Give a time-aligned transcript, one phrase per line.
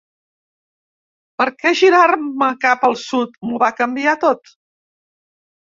[1.41, 4.59] Perquè girar-me cap al sud m'ho va canviar tot.